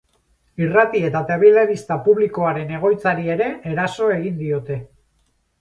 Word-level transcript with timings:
Irrati 0.67 1.01
eta 1.09 1.19
telebista 1.31 1.99
publikoaren 2.09 2.73
egoitzari 2.79 3.31
ere 3.35 3.51
eraso 3.75 4.11
egin 4.17 4.41
diote. 4.45 4.81